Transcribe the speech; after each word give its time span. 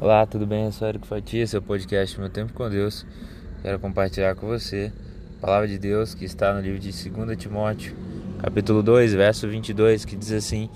Olá, 0.00 0.26
tudo 0.26 0.44
bem? 0.44 0.64
Eu 0.64 0.72
sou 0.72 0.88
Eric 0.88 1.06
Fatia, 1.06 1.46
seu 1.46 1.62
podcast 1.62 2.18
Meu 2.18 2.28
Tempo 2.28 2.52
com 2.52 2.68
Deus. 2.68 3.06
Quero 3.62 3.78
compartilhar 3.78 4.34
com 4.34 4.48
você 4.48 4.92
a 5.38 5.40
palavra 5.40 5.68
de 5.68 5.78
Deus 5.78 6.14
que 6.14 6.24
está 6.24 6.52
no 6.52 6.60
livro 6.60 6.80
de 6.80 6.90
2 6.90 7.38
Timóteo, 7.38 7.96
capítulo 8.40 8.82
2, 8.82 9.14
verso 9.14 9.48
22, 9.48 10.04
que 10.04 10.16
diz 10.16 10.32
assim: 10.32 10.68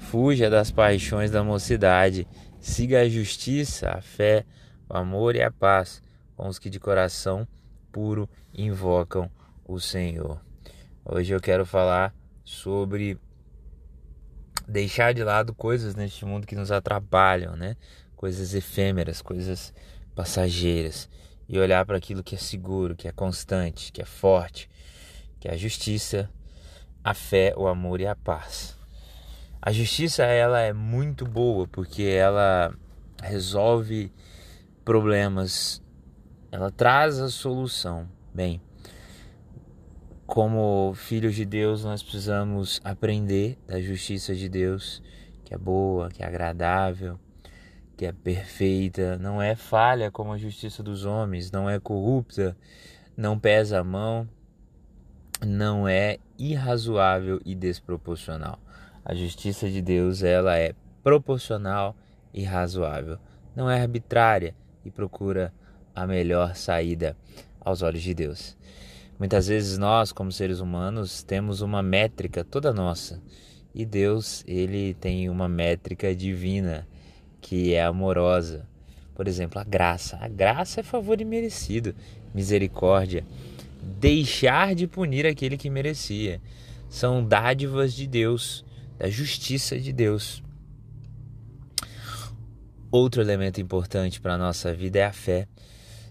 Fuja 0.00 0.48
das 0.48 0.70
paixões 0.70 1.30
da 1.30 1.44
mocidade, 1.44 2.26
siga 2.60 3.02
a 3.02 3.08
justiça, 3.08 3.90
a 3.90 4.00
fé, 4.00 4.46
o 4.88 4.96
amor 4.96 5.36
e 5.36 5.42
a 5.42 5.50
paz 5.50 6.02
com 6.34 6.48
os 6.48 6.58
que 6.58 6.70
de 6.70 6.80
coração 6.80 7.46
puro 7.92 8.28
invocam 8.54 9.30
o 9.66 9.78
Senhor. 9.78 10.40
Hoje 11.04 11.34
eu 11.34 11.40
quero 11.40 11.66
falar 11.66 12.14
sobre 12.42 13.18
deixar 14.66 15.12
de 15.12 15.22
lado 15.22 15.54
coisas 15.54 15.94
neste 15.94 16.24
mundo 16.24 16.46
que 16.46 16.56
nos 16.56 16.72
atrapalham, 16.72 17.54
né? 17.54 17.76
Coisas 18.22 18.54
efêmeras, 18.54 19.20
coisas 19.20 19.74
passageiras 20.14 21.10
e 21.48 21.58
olhar 21.58 21.84
para 21.84 21.96
aquilo 21.96 22.22
que 22.22 22.36
é 22.36 22.38
seguro, 22.38 22.94
que 22.94 23.08
é 23.08 23.10
constante, 23.10 23.90
que 23.90 24.00
é 24.00 24.04
forte, 24.04 24.70
que 25.40 25.48
é 25.48 25.54
a 25.54 25.56
justiça, 25.56 26.30
a 27.02 27.14
fé, 27.14 27.52
o 27.56 27.66
amor 27.66 28.00
e 28.00 28.06
a 28.06 28.14
paz. 28.14 28.78
A 29.60 29.72
justiça 29.72 30.22
ela 30.22 30.60
é 30.60 30.72
muito 30.72 31.26
boa 31.26 31.66
porque 31.66 32.04
ela 32.04 32.72
resolve 33.20 34.12
problemas, 34.84 35.82
ela 36.52 36.70
traz 36.70 37.18
a 37.18 37.28
solução. 37.28 38.08
Bem, 38.32 38.62
como 40.28 40.94
filhos 40.94 41.34
de 41.34 41.44
Deus, 41.44 41.82
nós 41.82 42.04
precisamos 42.04 42.80
aprender 42.84 43.58
da 43.66 43.80
justiça 43.80 44.32
de 44.32 44.48
Deus, 44.48 45.02
que 45.44 45.52
é 45.52 45.58
boa, 45.58 46.08
que 46.08 46.22
é 46.22 46.26
agradável, 46.26 47.18
que 47.96 48.06
é 48.06 48.12
perfeita, 48.12 49.18
não 49.18 49.40
é 49.40 49.54
falha 49.54 50.10
como 50.10 50.32
a 50.32 50.38
justiça 50.38 50.82
dos 50.82 51.04
homens, 51.04 51.50
não 51.50 51.68
é 51.68 51.78
corrupta, 51.78 52.56
não 53.16 53.38
pesa 53.38 53.80
a 53.80 53.84
mão, 53.84 54.28
não 55.44 55.86
é 55.86 56.18
irrazoável 56.38 57.40
e 57.44 57.54
desproporcional. 57.54 58.58
A 59.04 59.14
justiça 59.14 59.68
de 59.68 59.82
Deus, 59.82 60.22
ela 60.22 60.56
é 60.56 60.74
proporcional 61.02 61.96
e 62.32 62.44
razoável, 62.44 63.18
não 63.54 63.68
é 63.68 63.80
arbitrária 63.80 64.54
e 64.84 64.90
procura 64.90 65.52
a 65.94 66.06
melhor 66.06 66.54
saída 66.54 67.16
aos 67.60 67.82
olhos 67.82 68.02
de 68.02 68.14
Deus. 68.14 68.56
Muitas 69.18 69.46
vezes 69.46 69.78
nós, 69.78 70.10
como 70.10 70.32
seres 70.32 70.60
humanos, 70.60 71.22
temos 71.22 71.60
uma 71.60 71.82
métrica 71.82 72.42
toda 72.42 72.72
nossa, 72.72 73.22
e 73.74 73.84
Deus, 73.84 74.44
ele 74.46 74.94
tem 74.94 75.28
uma 75.28 75.48
métrica 75.48 76.14
divina 76.14 76.86
que 77.42 77.74
é 77.74 77.82
amorosa. 77.82 78.66
Por 79.14 79.28
exemplo, 79.28 79.60
a 79.60 79.64
graça. 79.64 80.16
A 80.20 80.28
graça 80.28 80.80
é 80.80 80.82
favor 80.82 81.20
imerecido, 81.20 81.94
misericórdia. 82.34 83.26
Deixar 83.82 84.74
de 84.74 84.86
punir 84.86 85.26
aquele 85.26 85.58
que 85.58 85.68
merecia. 85.68 86.40
São 86.88 87.22
dádivas 87.22 87.92
de 87.92 88.06
Deus, 88.06 88.64
da 88.98 89.10
justiça 89.10 89.78
de 89.78 89.92
Deus. 89.92 90.42
Outro 92.90 93.20
elemento 93.20 93.60
importante 93.60 94.20
para 94.20 94.34
a 94.34 94.38
nossa 94.38 94.72
vida 94.72 95.00
é 95.00 95.04
a 95.04 95.12
fé. 95.12 95.48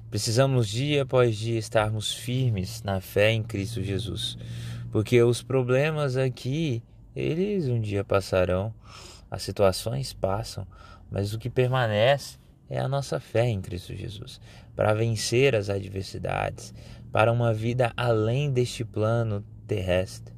Precisamos 0.09 0.67
dia 0.67 1.03
após 1.03 1.37
dia 1.37 1.57
estarmos 1.57 2.13
firmes 2.13 2.83
na 2.83 2.99
fé 2.99 3.31
em 3.31 3.41
Cristo 3.41 3.81
Jesus, 3.81 4.37
porque 4.91 5.21
os 5.23 5.41
problemas 5.41 6.17
aqui, 6.17 6.83
eles 7.15 7.67
um 7.69 7.79
dia 7.79 8.03
passarão, 8.03 8.73
as 9.29 9.43
situações 9.43 10.11
passam, 10.11 10.67
mas 11.11 11.33
o 11.33 11.37
que 11.37 11.49
permanece 11.49 12.39
é 12.69 12.79
a 12.79 12.87
nossa 12.87 13.19
fé 13.19 13.49
em 13.49 13.61
Cristo 13.61 13.93
Jesus, 13.93 14.39
para 14.75 14.93
vencer 14.93 15.53
as 15.53 15.69
adversidades, 15.69 16.73
para 17.11 17.31
uma 17.31 17.53
vida 17.53 17.91
além 17.97 18.49
deste 18.49 18.85
plano 18.85 19.45
terrestre. 19.67 20.33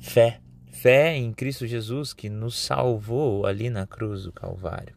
Fé, 0.00 0.40
fé 0.66 1.16
em 1.16 1.32
Cristo 1.32 1.66
Jesus 1.66 2.12
que 2.12 2.28
nos 2.28 2.58
salvou 2.58 3.46
ali 3.46 3.70
na 3.70 3.86
cruz 3.86 4.24
do 4.24 4.32
Calvário. 4.32 4.94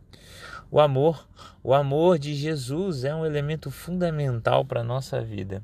O 0.72 0.80
amor, 0.80 1.28
o 1.64 1.74
amor 1.74 2.19
de 2.19 2.34
Jesus 2.35 3.03
é 3.03 3.14
um 3.14 3.25
elemento 3.25 3.72
fundamental 3.72 4.66
para 4.66 4.81
a 4.81 4.84
nossa 4.84 5.22
vida. 5.22 5.64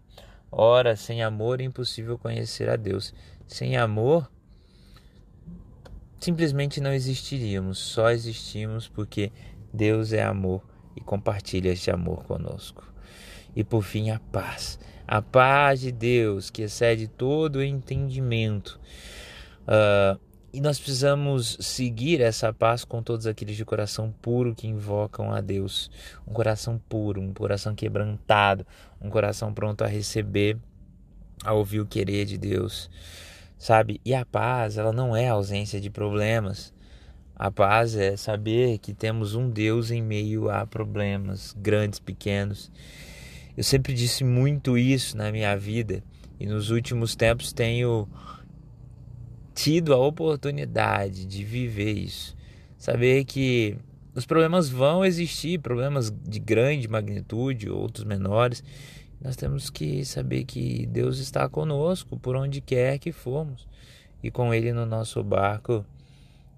Ora, 0.52 0.96
sem 0.96 1.22
amor 1.22 1.62
é 1.62 1.64
impossível 1.64 2.18
conhecer 2.18 2.70
a 2.70 2.76
Deus. 2.76 3.14
Sem 3.46 3.78
amor, 3.78 4.32
simplesmente 6.26 6.82
não 6.82 6.92
existiríamos, 6.92 7.78
só 7.78 8.10
existimos 8.10 8.88
porque 8.88 9.32
Deus 9.72 10.12
é 10.12 10.24
amor 10.24 10.64
e 10.96 11.02
compartilha 11.02 11.70
este 11.70 11.92
amor 11.92 12.24
conosco. 12.24 12.84
E 13.56 13.64
por 13.64 13.84
fim, 13.84 14.10
a 14.10 14.20
paz. 14.20 14.80
A 15.08 15.22
paz 15.22 15.82
de 15.82 15.92
Deus 15.92 16.50
que 16.50 16.64
excede 16.64 17.08
todo 17.08 17.58
o 17.58 17.64
entendimento. 17.64 18.80
Uh, 19.68 20.20
e 20.52 20.60
nós 20.60 20.80
precisamos 20.80 21.58
seguir 21.60 22.22
essa 22.22 22.52
paz 22.52 22.84
com 22.84 23.04
todos 23.04 23.28
aqueles 23.28 23.56
de 23.56 23.64
coração 23.64 24.12
puro 24.20 24.56
que 24.56 24.68
invocam 24.68 25.32
a 25.32 25.42
Deus. 25.42 25.92
Um 26.26 26.34
coração 26.34 26.82
puro, 26.90 27.22
um 27.22 27.34
coração 27.34 27.76
quebrantado, 27.76 28.66
um 29.00 29.12
coração 29.12 29.54
pronto 29.54 29.84
a 29.84 29.88
receber, 29.88 30.58
a 31.44 31.54
ouvir 31.54 31.82
o 31.82 31.86
querer 31.86 32.26
de 32.26 32.40
Deus 32.40 32.90
sabe? 33.58 34.00
E 34.06 34.14
a 34.14 34.26
paz, 34.26 34.78
ela 34.78 34.92
não 34.92 35.16
é 35.16 35.28
ausência 35.28 35.80
de 35.80 35.90
problemas. 35.90 36.74
A 37.36 37.52
paz 37.52 37.96
é 37.96 38.16
saber 38.16 38.78
que 38.78 38.94
temos 38.94 39.36
um 39.36 39.50
Deus 39.50 39.92
em 39.92 40.02
meio 40.02 40.50
a 40.50 40.66
problemas 40.66 41.56
grandes, 41.58 42.00
pequenos. 42.00 42.72
Eu 43.58 43.64
sempre 43.64 43.94
disse 43.94 44.24
muito 44.24 44.78
isso 44.78 45.18
na 45.18 45.32
minha 45.32 45.56
vida 45.58 46.04
e 46.40 46.46
nos 46.46 46.70
últimos 46.70 47.16
tempos 47.16 47.54
tenho 47.54 48.08
tido 49.54 49.94
a 49.94 49.98
oportunidade 49.98 51.26
de 51.26 51.44
viver 51.44 51.94
isso. 51.94 52.36
Saber 52.78 53.24
que 53.24 53.78
os 54.14 54.26
problemas 54.26 54.70
vão 54.70 55.04
existir, 55.04 55.60
problemas 55.60 56.10
de 56.10 56.40
grande 56.40 56.88
magnitude, 56.88 57.70
outros 57.70 58.06
menores, 58.06 58.64
nós 59.22 59.36
temos 59.36 59.70
que 59.70 60.06
saber 60.06 60.44
que 60.44 60.86
Deus 60.86 61.20
está 61.20 61.48
conosco 61.48 62.18
por 62.20 62.36
onde 62.36 62.62
quer 62.62 63.00
que 63.00 63.12
formos. 63.12 63.68
E 64.22 64.30
com 64.30 64.54
Ele 64.54 64.74
no 64.74 64.86
nosso 64.86 65.24
barco, 65.24 65.86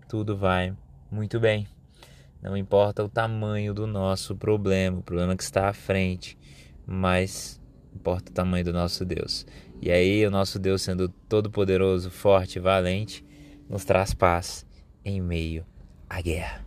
tudo 0.08 0.36
vai 0.36 0.76
muito 1.12 1.40
bem. 1.40 1.68
Não 2.42 2.56
importa 2.56 3.04
o 3.04 3.10
tamanho 3.10 3.74
do 3.74 3.88
nosso 3.88 4.36
problema, 4.36 5.00
o 5.00 5.04
problema 5.04 5.36
que 5.36 5.44
está 5.44 5.70
à 5.70 5.74
frente, 5.74 6.38
mas 6.86 7.60
importa 7.94 8.32
o 8.32 8.34
tamanho 8.34 8.66
do 8.66 8.74
nosso 8.74 9.04
Deus. 9.04 9.46
E 9.82 9.92
aí, 9.92 10.26
o 10.26 10.32
nosso 10.32 10.58
Deus, 10.60 10.82
sendo 10.82 11.10
todo-poderoso, 11.30 12.10
forte 12.10 12.58
e 12.58 12.62
valente, 12.62 13.24
nos 13.70 13.86
traz 13.86 14.14
paz 14.14 14.66
em 15.04 15.22
meio 15.22 15.66
à 16.10 16.22
guerra. 16.22 16.66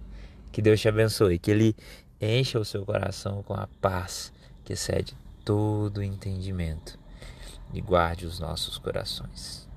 Que 0.52 0.60
Deus 0.60 0.80
te 0.80 0.88
abençoe, 0.88 1.38
que 1.38 1.50
Ele 1.50 1.74
encha 2.20 2.58
o 2.58 2.64
seu 2.64 2.84
coração 2.84 3.42
com 3.42 3.54
a 3.54 3.68
paz 3.80 4.32
que 4.64 4.74
excede 4.74 5.14
todo 5.44 6.02
entendimento 6.02 6.98
e 7.72 7.80
guarde 7.80 8.26
os 8.26 8.38
nossos 8.38 8.78
corações. 8.78 9.69